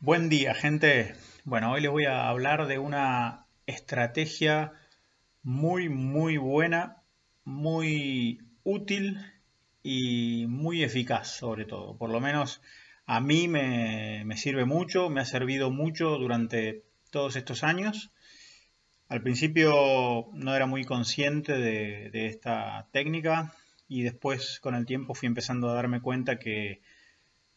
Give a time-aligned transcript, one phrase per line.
[0.00, 1.14] Buen día, gente.
[1.44, 4.74] Bueno, hoy les voy a hablar de una estrategia
[5.42, 7.02] muy, muy buena,
[7.44, 9.18] muy útil
[9.82, 11.96] y muy eficaz sobre todo.
[11.96, 12.60] Por lo menos
[13.06, 18.12] a mí me, sirve mucho, me ha servido mucho durante todos estos años.
[19.08, 23.54] Al principio no era muy consciente de, de esta técnica
[23.88, 26.82] y después con el tiempo fui empezando a darme cuenta que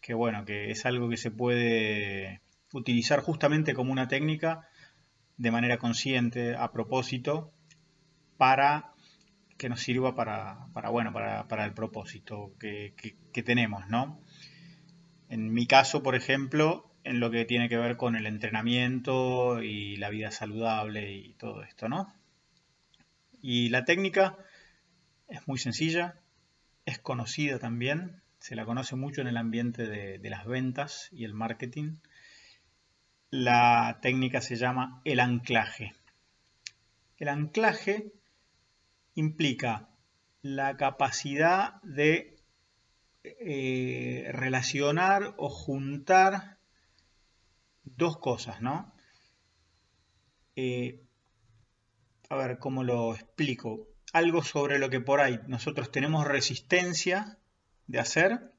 [0.00, 2.40] que bueno, que es algo que se puede
[2.72, 4.68] utilizar justamente como una técnica
[5.36, 7.52] de manera consciente, a propósito,
[8.36, 8.92] para
[9.56, 12.94] que nos sirva para, bueno, para, el propósito que,
[13.32, 14.20] que, tenemos, ¿no?
[15.28, 19.96] En mi caso, por ejemplo, en lo que tiene que ver con el entrenamiento y
[19.96, 22.12] la vida saludable y todo esto, ¿no?
[23.40, 24.36] Y la técnica
[25.28, 26.16] es muy sencilla,
[26.84, 31.34] es conocida también, se la conoce mucho en el ambiente de, las ventas y el
[31.34, 31.96] marketing.
[33.30, 35.94] La técnica se llama el anclaje.
[37.18, 38.12] El anclaje
[39.14, 39.88] implica
[40.40, 42.36] la capacidad de
[43.24, 46.58] eh, relacionar o juntar
[47.82, 48.94] dos cosas, ¿no?
[50.54, 51.02] Eh,
[52.30, 53.88] a ver, ¿cómo lo explico?
[54.12, 57.38] Algo sobre lo que por ahí nosotros tenemos resistencia
[57.88, 58.52] de hacer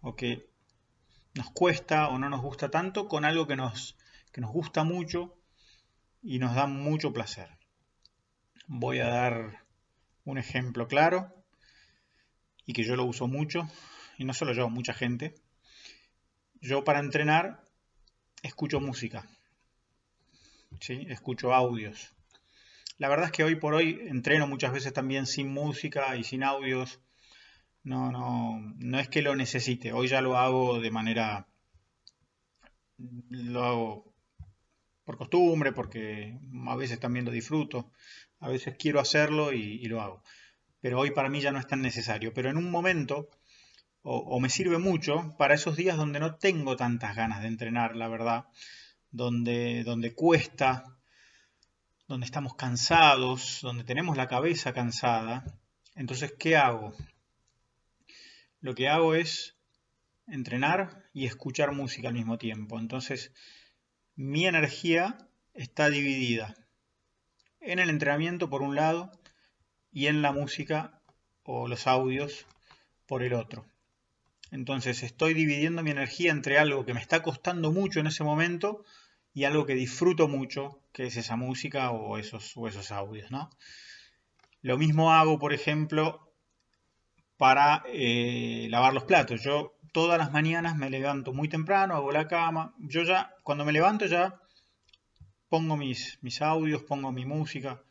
[0.00, 0.48] o que
[1.34, 3.96] nos cuesta o no nos gusta tanto con algo que nos,
[4.32, 5.36] que nos gusta mucho
[6.22, 7.48] y nos da mucho placer.
[8.66, 9.64] Voy a dar
[10.24, 11.34] un ejemplo claro
[12.66, 13.68] y que yo lo uso mucho
[14.18, 15.34] y no solo yo, mucha gente.
[16.60, 17.64] Yo para entrenar
[18.42, 19.26] escucho música,
[20.80, 21.06] ¿sí?
[21.08, 22.12] escucho audios.
[22.98, 26.42] La verdad es que hoy por hoy entreno muchas veces también sin música y sin
[26.42, 27.00] audios
[27.82, 29.92] no, no, no es que lo necesite.
[29.92, 31.46] Hoy ya lo hago de manera.
[33.30, 34.14] Lo hago
[35.04, 37.90] por costumbre, porque a veces también lo disfruto.
[38.40, 40.22] A veces quiero hacerlo y, lo hago.
[40.80, 42.34] Pero hoy para mí ya no es tan necesario.
[42.34, 43.30] Pero en un momento,
[44.02, 48.08] o, me sirve mucho para esos días donde no tengo tantas ganas de entrenar, la
[48.08, 48.44] verdad.
[49.10, 50.84] Donde, donde cuesta,
[52.06, 55.44] donde estamos cansados, donde tenemos la cabeza cansada.
[55.94, 56.92] Entonces, ¿qué hago?
[58.60, 59.56] Lo que hago es
[60.26, 62.78] entrenar y escuchar música al mismo tiempo.
[62.78, 63.32] Entonces,
[64.14, 65.18] mi energía
[65.54, 66.54] está dividida
[67.60, 69.10] en el entrenamiento por un lado
[69.90, 71.00] y en la música
[71.42, 72.46] o los audios
[73.06, 73.66] por el otro.
[74.50, 78.84] Entonces estoy dividiendo mi energía entre algo que me está costando mucho en ese momento
[79.34, 83.30] y algo que disfruto mucho, que es esa música o esos, esos audios.
[83.30, 83.50] ¿no?
[84.62, 86.27] Lo mismo hago, por ejemplo,
[87.38, 89.42] para eh, lavar los platos.
[89.42, 92.74] Yo todas las mañanas me levanto muy temprano, hago la cama.
[92.78, 94.38] Yo ya, cuando me levanto ya
[95.48, 97.82] pongo mis, mis audios, pongo mi música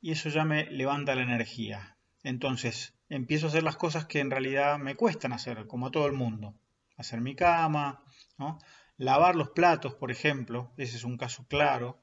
[0.00, 1.96] y eso ya me levanta la energía.
[2.22, 6.06] Entonces empiezo a hacer las cosas que en realidad me cuestan hacer, como a todo
[6.06, 6.54] el mundo.
[6.96, 8.04] Hacer mi cama,
[8.38, 8.58] ¿no?
[9.00, 12.02] lavar los platos, por ejemplo, ese es un caso claro,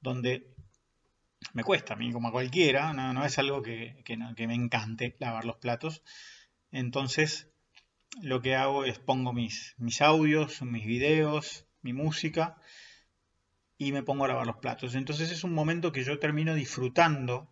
[0.00, 0.54] donde
[1.52, 4.02] me cuesta a mí como a cualquiera, no, es algo que,
[4.38, 6.02] me encante lavar los platos.
[6.70, 7.48] Entonces
[8.22, 12.56] lo que hago es pongo mis, mis audios, mis videos, mi música
[13.76, 14.94] y me pongo a lavar los platos.
[14.94, 17.48] Entonces es un momento que yo termino disfrutando.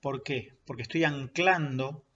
[0.00, 0.54] ¿Por qué?
[0.64, 2.06] Porque estoy anclando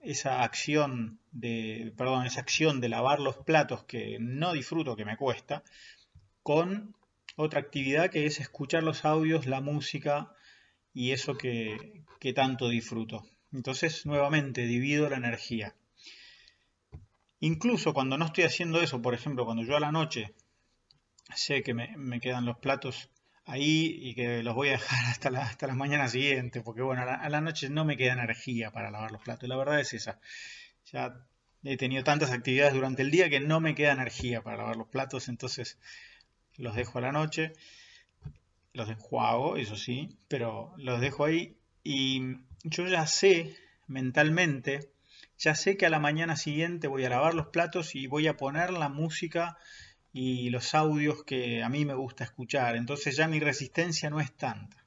[0.00, 5.16] esa acción de, perdón, esa acción de lavar los platos que no disfruto, que me
[5.16, 5.62] cuesta,
[6.42, 6.96] con
[7.36, 10.32] otra actividad que es escuchar los audios, la música
[10.92, 12.02] y eso que,
[12.34, 13.24] tanto disfruto.
[13.52, 15.76] Entonces, nuevamente, divido la energía.
[17.38, 20.34] Incluso cuando no estoy haciendo eso, por ejemplo, cuando yo a la noche
[21.34, 23.10] sé que me, quedan los platos
[23.44, 27.02] ahí y que los voy a dejar hasta la, hasta las mañanas siguientes, porque bueno,
[27.02, 29.48] a la, noche no me queda energía para lavar los platos.
[29.48, 30.18] La verdad es esa.
[30.90, 31.26] Ya
[31.62, 34.88] he tenido tantas actividades durante el día que no me queda energía para lavar los
[34.88, 35.78] platos, entonces
[36.58, 37.52] los dejo a la noche,
[38.72, 43.56] los enjuago, eso sí, pero los dejo ahí y yo ya sé
[43.86, 44.90] mentalmente,
[45.38, 48.36] ya sé que a la mañana siguiente voy a lavar los platos y voy a
[48.36, 49.56] poner la música
[50.12, 54.32] y los audios que a mí me gusta escuchar, entonces ya mi resistencia no es
[54.32, 54.84] tanta.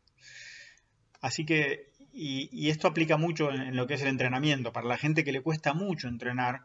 [1.22, 4.98] Así que, y, esto aplica mucho en, en lo que es el entrenamiento, para la
[4.98, 6.64] gente que le cuesta mucho entrenar,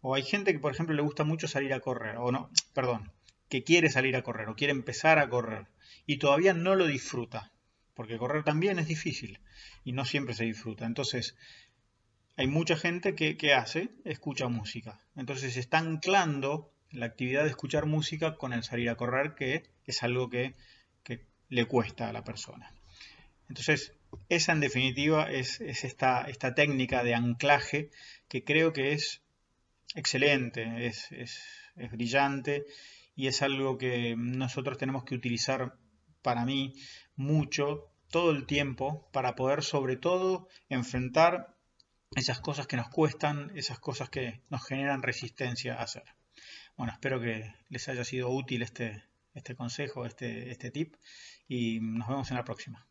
[0.00, 3.10] o hay gente que, por ejemplo, le gusta mucho salir a correr, o no, perdón,
[3.48, 5.66] que quiere salir a correr o quiere empezar a correr
[6.06, 7.52] y todavía no lo disfruta,
[7.94, 9.40] porque correr también es difícil
[9.84, 10.86] y no siempre se disfruta.
[10.86, 11.36] Entonces,
[12.36, 15.00] hay mucha gente que, hace, escucha música.
[15.16, 20.02] Entonces está anclando la actividad de escuchar música con el salir a correr, que es
[20.02, 20.54] algo que,
[21.50, 22.74] le cuesta a la persona.
[23.48, 23.92] Entonces,
[24.28, 27.90] esa en definitiva es, esta, esta, técnica de anclaje
[28.28, 29.22] que creo que es
[29.94, 31.38] excelente, es, es,
[31.92, 32.64] brillante
[33.16, 35.76] y es algo que nosotros tenemos que utilizar
[36.22, 36.74] para mí
[37.16, 41.56] mucho todo el tiempo para poder sobre todo enfrentar
[42.14, 46.04] esas cosas que nos cuestan, esas cosas que nos generan resistencia a hacer.
[46.76, 50.94] Bueno, espero que les haya sido útil este, este consejo, este, este tip
[51.48, 52.86] y nos vemos en la próxima.